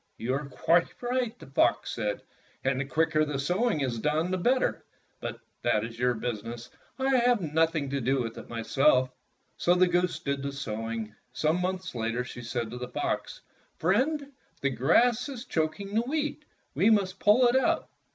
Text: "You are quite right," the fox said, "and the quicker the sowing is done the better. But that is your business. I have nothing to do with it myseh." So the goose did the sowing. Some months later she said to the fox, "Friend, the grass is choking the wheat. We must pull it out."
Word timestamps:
"You 0.17 0.33
are 0.33 0.49
quite 0.49 0.99
right," 0.99 1.37
the 1.37 1.45
fox 1.45 1.91
said, 1.91 2.23
"and 2.63 2.79
the 2.79 2.85
quicker 2.85 3.23
the 3.23 3.37
sowing 3.37 3.81
is 3.81 3.99
done 3.99 4.31
the 4.31 4.37
better. 4.39 4.83
But 5.19 5.39
that 5.61 5.83
is 5.85 5.99
your 5.99 6.15
business. 6.15 6.71
I 6.97 7.17
have 7.17 7.39
nothing 7.39 7.91
to 7.91 8.01
do 8.01 8.19
with 8.23 8.35
it 8.39 8.49
myseh." 8.49 9.07
So 9.57 9.75
the 9.75 9.87
goose 9.87 10.17
did 10.17 10.41
the 10.41 10.53
sowing. 10.53 11.13
Some 11.33 11.61
months 11.61 11.93
later 11.93 12.23
she 12.23 12.41
said 12.41 12.71
to 12.71 12.77
the 12.79 12.87
fox, 12.87 13.41
"Friend, 13.77 14.31
the 14.61 14.71
grass 14.71 15.29
is 15.29 15.45
choking 15.45 15.93
the 15.93 16.01
wheat. 16.01 16.45
We 16.73 16.89
must 16.89 17.19
pull 17.19 17.47
it 17.47 17.55
out." 17.55 17.87